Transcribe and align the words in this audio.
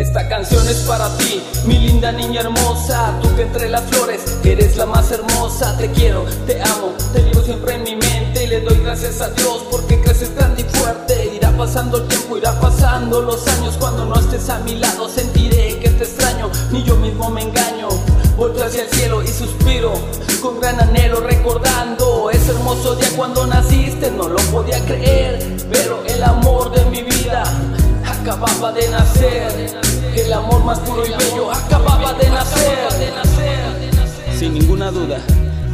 Esta 0.00 0.26
canción 0.28 0.66
es 0.66 0.78
para 0.88 1.14
ti, 1.18 1.42
mi 1.66 1.78
linda 1.78 2.10
niña 2.10 2.40
hermosa. 2.40 3.18
Tú 3.20 3.36
que 3.36 3.42
entre 3.42 3.68
las 3.68 3.82
flores 3.82 4.38
eres 4.42 4.78
la 4.78 4.86
más 4.86 5.12
hermosa. 5.12 5.76
Te 5.76 5.90
quiero, 5.90 6.24
te 6.46 6.58
amo, 6.62 6.94
te 7.12 7.22
digo 7.22 7.42
siempre 7.42 7.74
en 7.74 7.82
mi 7.82 7.96
mente. 7.96 8.44
Y 8.44 8.46
le 8.46 8.62
doy 8.62 8.78
gracias 8.78 9.20
a 9.20 9.28
Dios 9.28 9.62
porque 9.70 10.00
creces 10.00 10.34
grande 10.34 10.62
y 10.62 10.64
fuerte. 10.64 11.34
Irá 11.36 11.54
pasando 11.54 11.98
el 11.98 12.08
tiempo, 12.08 12.38
irá 12.38 12.58
pasando 12.58 13.20
los 13.20 13.46
años. 13.46 13.76
Cuando 13.76 14.06
no 14.06 14.18
estés 14.18 14.48
a 14.48 14.60
mi 14.60 14.76
lado, 14.76 15.06
sentiré 15.06 15.78
que 15.80 15.90
te 15.90 16.04
extraño. 16.04 16.50
Ni 16.72 16.82
yo 16.82 16.96
mismo 16.96 17.28
me 17.28 17.42
engaño. 17.42 17.88
Vuelto 18.38 18.64
hacia 18.64 18.84
el 18.84 18.88
cielo 18.88 19.22
y 19.22 19.28
suspiro 19.28 19.92
con 20.40 20.58
gran 20.60 20.80
anhelo 20.80 21.20
recordando 21.20 22.30
ese 22.30 22.52
hermoso 22.52 22.96
día 22.96 23.08
cuando 23.18 23.46
naciste. 23.46 24.10
No 24.10 24.30
lo 24.30 24.38
podía 24.50 24.82
creer, 24.86 25.58
pero 25.70 26.02
el 26.06 26.22
amor 26.22 26.70
de 26.70 26.86
mi 26.86 27.02
vida 27.02 27.44
acababa 28.20 28.72
de 28.72 28.88
nacer. 28.88 29.89
El 30.16 30.32
amor 30.32 30.64
más 30.64 30.78
puro 30.80 31.04
y 31.06 31.10
bello 31.10 31.52
acababa 31.52 32.12
de 32.14 32.30
nacer. 32.30 32.78
Sin 34.38 34.54
ninguna 34.54 34.90
duda, 34.90 35.18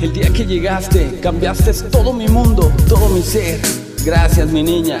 el 0.00 0.12
día 0.12 0.28
que 0.32 0.44
llegaste 0.44 1.20
cambiaste 1.20 1.72
todo 1.90 2.12
mi 2.12 2.28
mundo, 2.28 2.70
todo 2.88 3.08
mi 3.08 3.22
ser. 3.22 3.60
Gracias 4.04 4.48
mi 4.48 4.62
niña, 4.62 4.98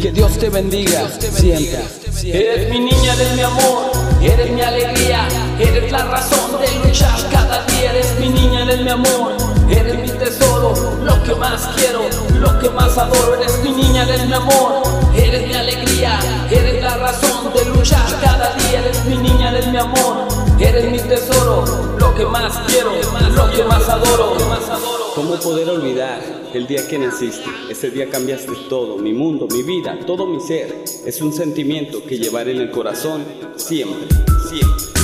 que 0.00 0.12
Dios 0.12 0.38
te 0.38 0.48
bendiga 0.48 1.10
siempre. 1.18 1.80
Eres 2.24 2.70
mi 2.70 2.80
niña, 2.80 3.12
eres 3.14 3.36
mi 3.36 3.42
amor, 3.42 3.92
eres 4.22 4.50
mi 4.50 4.62
alegría, 4.62 5.28
eres 5.58 5.92
la 5.92 6.04
razón 6.04 6.58
de 6.60 6.88
luchar 6.88 7.18
cada 7.30 7.64
día. 7.66 7.90
Eres 7.90 8.18
mi 8.18 8.28
niña, 8.30 8.62
eres 8.62 8.80
mi 8.80 8.90
amor, 8.90 9.36
eres 9.68 9.98
mi 9.98 10.08
tesoro, 10.18 10.72
lo 11.04 11.22
que 11.22 11.34
más 11.34 11.68
quiero, 11.76 12.00
lo 12.40 12.58
que 12.58 12.70
más 12.70 12.96
adoro. 12.96 13.34
Eres 13.34 13.58
mi 13.62 13.70
niña, 13.72 14.04
eres 14.04 14.26
mi 14.26 14.32
amor, 14.32 14.82
eres 15.14 15.46
mi 15.46 15.54
tesoro, 21.06 21.64
lo 21.98 22.14
que 22.14 22.26
más 22.26 22.58
quiero, 22.66 22.90
lo 23.34 23.50
que 23.50 23.64
más 23.64 23.88
adoro. 23.88 24.36
¿Cómo 25.14 25.36
poder 25.36 25.68
olvidar 25.70 26.20
el 26.52 26.66
día 26.66 26.86
que 26.86 26.98
naciste? 26.98 27.48
Ese 27.70 27.90
día 27.90 28.10
cambiaste 28.10 28.52
todo, 28.68 28.98
mi 28.98 29.12
mundo, 29.12 29.46
mi 29.50 29.62
vida, 29.62 29.98
todo 30.06 30.26
mi 30.26 30.40
ser. 30.40 30.84
Es 31.04 31.20
un 31.22 31.32
sentimiento 31.32 32.04
que 32.04 32.18
llevaré 32.18 32.52
en 32.52 32.60
el 32.60 32.70
corazón 32.70 33.24
siempre, 33.56 34.08
siempre. 34.48 34.95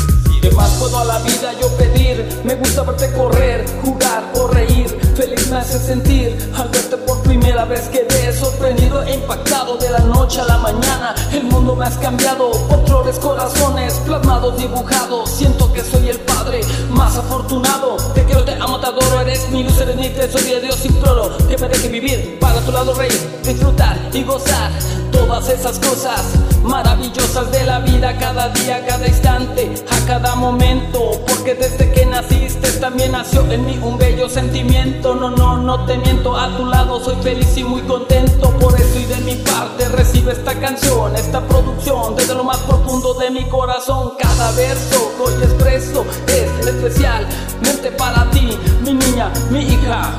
¿Qué 0.43 0.51
más 0.51 0.71
puedo 0.73 0.99
a 0.99 1.05
la 1.05 1.19
vida 1.21 1.53
yo 1.61 1.69
pedir? 1.77 2.43
Me 2.45 2.57
gusta 2.57 2.83
verte 2.83 3.11
correr, 3.13 3.65
jugar 3.85 4.25
o 4.35 4.49
reír. 4.49 4.89
Feliz 5.17 5.49
me 5.49 5.59
hace 5.59 5.79
sentir 5.79 6.37
al 6.57 6.69
verte 6.69 6.97
por 6.99 7.23
primera 7.23 7.65
vez. 7.65 7.89
Quedé 7.89 8.37
sorprendido 8.37 9.03
e 9.05 9.15
impactado 9.15 9.77
de 9.77 9.89
la 9.89 10.01
noche 10.01 10.41
a 10.41 10.45
la 10.45 10.59
mañana. 10.59 11.15
El 11.33 11.45
mundo 11.45 11.77
me 11.77 11.87
has 11.87 11.97
cambiado 11.97 12.51
por 12.69 12.83
corazones 13.19 13.95
plasmados, 14.07 14.57
dibujados. 14.59 15.31
Siento 15.31 15.73
que 15.73 15.83
soy 15.83 16.09
el 16.09 16.19
padre 16.21 16.61
más 16.91 17.17
afortunado. 17.17 17.97
Te 18.15 18.25
quiero, 18.25 18.45
te 18.45 18.53
amo, 18.55 18.81
te 18.81 18.87
adoro. 18.87 19.21
Eres 19.21 19.49
mi 19.51 19.63
luz, 19.63 19.81
eres 19.81 19.97
mi 19.97 20.09
tesoro 20.09 20.45
y 20.45 20.61
Dios 20.61 20.85
imploro 20.85 21.37
que 21.49 21.57
me 21.57 21.69
deje 21.69 21.89
vivir 21.89 22.39
para 22.41 22.61
tu 22.61 22.73
lado, 22.73 22.95
reír, 22.95 23.41
disfrutar 23.45 23.99
y 24.13 24.25
gozar 24.25 24.71
todas 25.13 25.49
esas 25.49 25.79
cosas 25.79 26.52
maravillosas 26.63 27.51
de 27.51 27.65
la 27.65 27.81
vida 27.81 28.17
cada 28.19 28.49
día, 28.51 28.85
cada 28.87 29.07
instante, 29.07 29.75
a 29.91 30.07
cada 30.07 30.35
momento. 30.37 31.21
Porque 31.27 31.55
desde 31.55 31.93
que 31.93 32.07
naciste 32.07 32.73
también 32.73 33.13
nació 33.13 33.51
en 33.51 33.65
mí 33.67 33.79
un 33.83 33.99
bello 33.99 34.29
sentimiento. 34.29 35.15
No, 35.15 35.31
no, 35.31 35.59
no 35.59 35.85
te 35.87 35.99
miento, 35.99 36.37
a 36.37 36.57
tu 36.57 36.67
lado 36.67 37.03
soy 37.03 37.17
feliz 37.23 37.57
y 37.57 37.65
muy 37.65 37.83
contento. 37.83 38.51
Por 38.59 38.79
eso 38.81 38.99
y 38.99 39.05
de 39.07 39.17
mi 39.21 39.35
parte 39.37 39.89
recibe 39.89 40.33
esta 40.33 40.55
canción, 40.55 41.15
esta 41.17 41.41
producción 41.47 42.17
desde 42.17 42.35
lo 42.35 42.45
más 42.45 42.59
profundo 42.59 43.15
de 43.15 43.31
mi 43.31 43.45
corazón. 43.45 44.13
Cada 44.19 44.53
verso 44.53 45.13
que 45.17 45.23
hoy 45.23 45.43
expreso 45.43 46.05
es 46.27 46.67
especialmente 46.67 47.93
para 47.99 48.31
ti, 48.31 48.59
mi 48.83 48.95
niña, 48.95 49.31
mi 49.51 49.61
hija, 49.61 50.13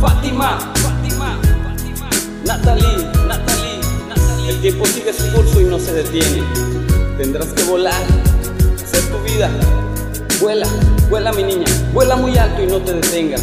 Fátima, 0.00 0.58
Fátima, 0.74 1.38
Natalie, 2.44 2.44
Natalie, 2.44 3.04
Natalie. 3.04 3.23
El 4.48 4.60
tiempo 4.60 4.84
sigue 4.86 5.12
su 5.12 5.32
curso 5.32 5.60
y 5.60 5.64
no 5.64 5.78
se 5.78 5.92
detiene. 5.94 6.42
Tendrás 7.16 7.48
que 7.48 7.62
volar, 7.64 8.02
hacer 8.82 9.02
tu 9.10 9.18
vida. 9.24 9.50
Vuela, 10.40 10.66
vuela 11.08 11.32
mi 11.32 11.44
niña, 11.44 11.64
vuela 11.92 12.16
muy 12.16 12.36
alto 12.36 12.62
y 12.62 12.66
no 12.66 12.78
te 12.80 12.92
detengas. 12.92 13.42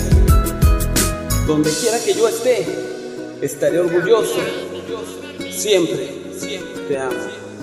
Donde 1.47 1.72
quiera 1.72 1.97
que 2.03 2.13
yo 2.13 2.28
esté, 2.28 2.67
estaré 3.41 3.79
orgulloso. 3.79 4.35
Siempre, 5.50 6.34
siempre 6.38 6.81
te 6.88 6.97
amo, 6.97 7.16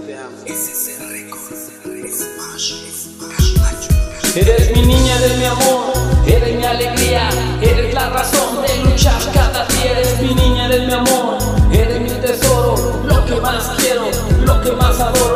te 0.07 0.17
amo. 0.17 0.37
Eres 4.35 4.77
mi 4.77 4.83
niña, 4.83 5.17
eres 5.19 5.39
mi 5.39 5.45
amor, 5.45 5.68
lo 14.69 14.75
que 14.75 14.81
más 14.81 15.28